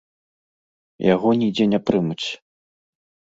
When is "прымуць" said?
1.89-2.27